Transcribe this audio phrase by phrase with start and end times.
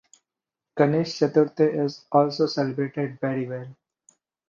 [0.75, 3.75] Ganesh Chaturthi is also celebrated very well.